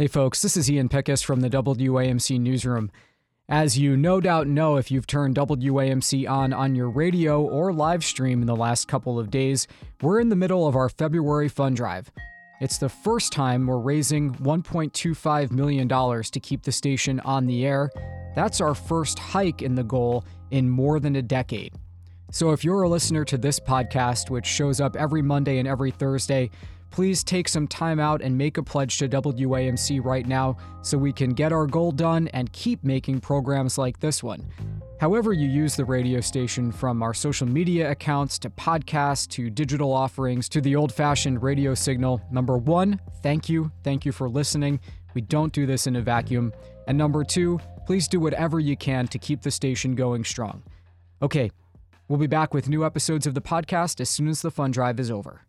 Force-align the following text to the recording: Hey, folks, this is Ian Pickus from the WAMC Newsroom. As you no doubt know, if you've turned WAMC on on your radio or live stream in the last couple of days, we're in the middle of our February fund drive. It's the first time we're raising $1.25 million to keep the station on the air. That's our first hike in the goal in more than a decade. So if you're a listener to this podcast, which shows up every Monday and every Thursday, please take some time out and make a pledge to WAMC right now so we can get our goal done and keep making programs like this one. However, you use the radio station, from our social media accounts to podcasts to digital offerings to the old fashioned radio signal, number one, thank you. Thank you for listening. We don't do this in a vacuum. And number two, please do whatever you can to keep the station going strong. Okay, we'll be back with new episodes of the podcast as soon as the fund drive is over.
Hey, 0.00 0.06
folks, 0.06 0.42
this 0.42 0.56
is 0.56 0.70
Ian 0.70 0.88
Pickus 0.88 1.24
from 1.24 1.40
the 1.40 1.50
WAMC 1.50 2.38
Newsroom. 2.38 2.88
As 3.48 3.76
you 3.76 3.96
no 3.96 4.20
doubt 4.20 4.46
know, 4.46 4.76
if 4.76 4.92
you've 4.92 5.08
turned 5.08 5.34
WAMC 5.34 6.30
on 6.30 6.52
on 6.52 6.76
your 6.76 6.88
radio 6.88 7.42
or 7.42 7.72
live 7.72 8.04
stream 8.04 8.40
in 8.40 8.46
the 8.46 8.54
last 8.54 8.86
couple 8.86 9.18
of 9.18 9.28
days, 9.28 9.66
we're 10.00 10.20
in 10.20 10.28
the 10.28 10.36
middle 10.36 10.68
of 10.68 10.76
our 10.76 10.88
February 10.88 11.48
fund 11.48 11.74
drive. 11.74 12.12
It's 12.60 12.78
the 12.78 12.88
first 12.88 13.32
time 13.32 13.66
we're 13.66 13.78
raising 13.78 14.36
$1.25 14.36 15.50
million 15.50 15.88
to 15.88 16.40
keep 16.40 16.62
the 16.62 16.70
station 16.70 17.18
on 17.24 17.46
the 17.46 17.66
air. 17.66 17.90
That's 18.36 18.60
our 18.60 18.76
first 18.76 19.18
hike 19.18 19.62
in 19.62 19.74
the 19.74 19.82
goal 19.82 20.24
in 20.52 20.70
more 20.70 21.00
than 21.00 21.16
a 21.16 21.22
decade. 21.22 21.74
So 22.30 22.52
if 22.52 22.62
you're 22.62 22.82
a 22.82 22.88
listener 22.88 23.24
to 23.24 23.36
this 23.36 23.58
podcast, 23.58 24.30
which 24.30 24.46
shows 24.46 24.80
up 24.80 24.94
every 24.94 25.22
Monday 25.22 25.58
and 25.58 25.66
every 25.66 25.90
Thursday, 25.90 26.50
please 26.90 27.22
take 27.22 27.48
some 27.48 27.66
time 27.66 28.00
out 28.00 28.22
and 28.22 28.36
make 28.36 28.58
a 28.58 28.62
pledge 28.62 28.98
to 28.98 29.08
WAMC 29.08 30.04
right 30.04 30.26
now 30.26 30.56
so 30.82 30.98
we 30.98 31.12
can 31.12 31.30
get 31.30 31.52
our 31.52 31.66
goal 31.66 31.92
done 31.92 32.28
and 32.28 32.52
keep 32.52 32.82
making 32.84 33.20
programs 33.20 33.78
like 33.78 34.00
this 34.00 34.22
one. 34.22 34.44
However, 35.00 35.32
you 35.32 35.48
use 35.48 35.76
the 35.76 35.84
radio 35.84 36.20
station, 36.20 36.72
from 36.72 37.02
our 37.04 37.14
social 37.14 37.46
media 37.46 37.90
accounts 37.90 38.36
to 38.40 38.50
podcasts 38.50 39.28
to 39.28 39.48
digital 39.48 39.92
offerings 39.92 40.48
to 40.48 40.60
the 40.60 40.74
old 40.74 40.92
fashioned 40.92 41.40
radio 41.40 41.72
signal, 41.74 42.20
number 42.32 42.58
one, 42.58 43.00
thank 43.22 43.48
you. 43.48 43.70
Thank 43.84 44.04
you 44.04 44.10
for 44.10 44.28
listening. 44.28 44.80
We 45.14 45.20
don't 45.20 45.52
do 45.52 45.66
this 45.66 45.86
in 45.86 45.96
a 45.96 46.02
vacuum. 46.02 46.52
And 46.88 46.98
number 46.98 47.22
two, 47.22 47.60
please 47.86 48.08
do 48.08 48.18
whatever 48.18 48.58
you 48.58 48.76
can 48.76 49.06
to 49.08 49.18
keep 49.18 49.42
the 49.42 49.50
station 49.50 49.94
going 49.94 50.24
strong. 50.24 50.64
Okay, 51.22 51.50
we'll 52.08 52.18
be 52.18 52.26
back 52.26 52.52
with 52.52 52.68
new 52.68 52.84
episodes 52.84 53.26
of 53.26 53.34
the 53.34 53.40
podcast 53.40 54.00
as 54.00 54.08
soon 54.08 54.28
as 54.28 54.42
the 54.42 54.50
fund 54.50 54.74
drive 54.74 54.98
is 54.98 55.10
over. 55.10 55.47